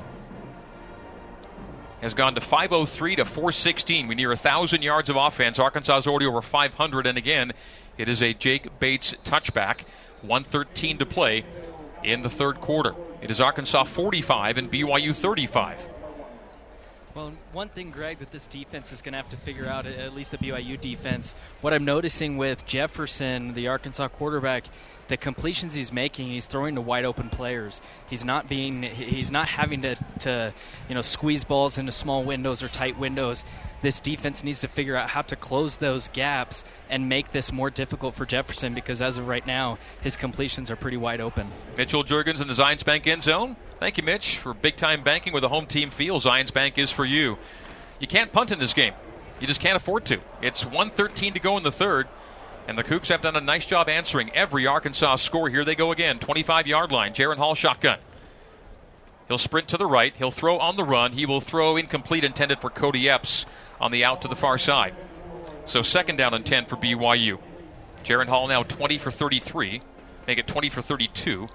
[2.02, 4.08] has gone to 503 to 416.
[4.08, 5.60] We near 1,000 yards of offense.
[5.60, 7.08] Arkansas is already over 500.
[7.08, 7.54] And again,
[7.98, 9.86] it is a Jake Bates touchback.
[10.22, 11.46] 113 to play
[12.04, 12.94] in the third quarter.
[13.22, 15.80] It is Arkansas 45 and BYU 35.
[17.16, 20.14] Well, one thing, Greg, that this defense is going to have to figure out, at
[20.14, 24.66] least the BYU defense, what I'm noticing with Jefferson, the Arkansas quarterback,
[25.08, 27.82] the completions he's making, he's throwing to wide open players.
[28.10, 30.54] He's not being, he's not having to, to,
[30.90, 33.44] you know, squeeze balls into small windows or tight windows.
[33.82, 37.70] This defense needs to figure out how to close those gaps and make this more
[37.70, 41.52] difficult for Jefferson because as of right now, his completions are pretty wide open.
[41.76, 43.58] Mitchell Juergens in the Zions Bank end zone.
[43.82, 46.22] Thank you, Mitch, for big time banking with a home team feel.
[46.22, 47.38] Zions Bank is for you.
[48.04, 48.94] You can't punt in this game.
[49.40, 50.20] You just can't afford to.
[50.42, 52.10] It's 113 to go in the third.
[52.68, 55.48] And the Cougs have done a nice job answering every Arkansas score.
[55.48, 56.20] Here they go again.
[56.20, 57.14] 25 yard line.
[57.14, 58.00] Jaren Hall shotgun.
[59.30, 60.14] He'll sprint to the right.
[60.18, 61.14] He'll throw on the run.
[61.14, 63.46] He will throw incomplete intended for Cody Epps
[63.80, 64.94] on the out to the far side.
[65.66, 67.40] So second down and 10 for BYU.
[68.04, 69.82] Jaren Hall now 20 for 33.
[70.28, 71.48] Make it 20 for 32.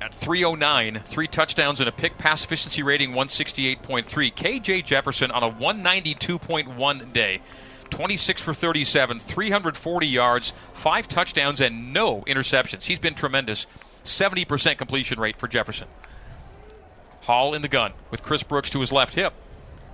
[0.00, 4.04] At 309, three touchdowns and a pick, pass efficiency rating 168.3.
[4.34, 7.40] KJ Jefferson on a 192.1 day.
[7.90, 12.82] 26 for 37, 340 yards, five touchdowns, and no interceptions.
[12.82, 13.66] He's been tremendous.
[14.04, 15.88] 70% completion rate for Jefferson.
[17.22, 19.32] Hall in the gun with Chris Brooks to his left hip.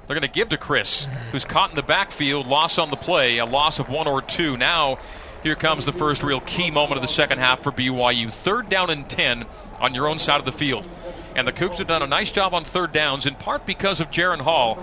[0.06, 3.38] They're going to give to Chris, who's caught in the backfield, loss on the play,
[3.38, 4.56] a loss of one or two.
[4.56, 4.98] Now,
[5.42, 8.32] here comes the first real key moment of the second half for BYU.
[8.32, 9.44] Third down and 10
[9.80, 10.88] on your own side of the field.
[11.34, 14.10] And the Cougs have done a nice job on third downs, in part because of
[14.10, 14.78] Jaren Hall.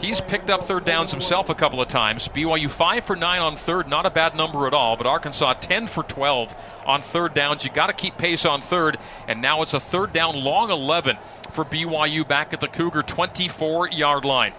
[0.00, 2.28] He's picked up third downs himself a couple of times.
[2.28, 5.86] BYU 5 for 9 on third, not a bad number at all, but Arkansas 10
[5.86, 6.54] for 12
[6.84, 7.64] on third downs.
[7.64, 8.98] you got to keep pace on third,
[9.28, 11.16] and now it's a third down long 11
[11.52, 14.52] for BYU back at the Cougar 24 yard line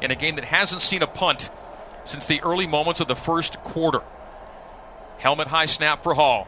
[0.00, 1.50] in a game that hasn't seen a punt
[2.04, 4.02] since the early moments of the first quarter.
[5.18, 6.46] Helmet high snap for Hall.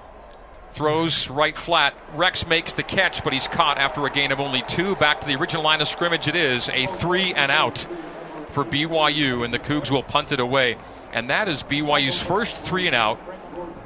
[0.70, 1.94] Throws right flat.
[2.14, 4.94] Rex makes the catch, but he's caught after a gain of only two.
[4.96, 7.86] Back to the original line of scrimmage, it is a three and out
[8.50, 10.76] for BYU, and the Cougs will punt it away.
[11.12, 13.18] And that is BYU's first three and out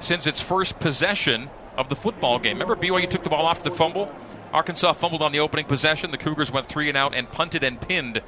[0.01, 2.59] since its first possession of the football game.
[2.59, 4.13] Remember, BYU took the ball off the fumble?
[4.53, 6.11] Arkansas fumbled on the opening possession.
[6.11, 8.21] The Cougars went three and out and punted and pinned.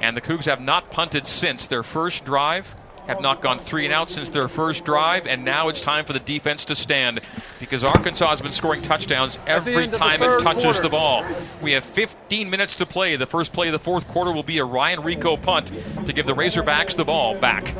[0.00, 2.74] And the Cougs have not punted since their first drive
[3.06, 6.12] have not gone three and out since their first drive, and now it's time for
[6.12, 7.20] the defense to stand
[7.60, 10.82] because Arkansas has been scoring touchdowns every time it touches quarter.
[10.82, 11.24] the ball.
[11.62, 13.16] We have 15 minutes to play.
[13.16, 15.72] The first play of the fourth quarter will be a Ryan Rehkow punt
[16.06, 17.74] to give the Razorbacks the ball back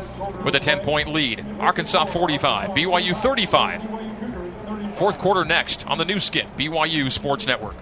[0.44, 1.44] with a 10 point lead.
[1.58, 4.96] Arkansas 45, BYU 35.
[4.96, 7.74] Fourth quarter next on the Nu Skin, BYU Sports Network.